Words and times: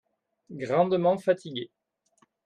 Grandement 0.49 1.19
fatigué. 1.19 1.69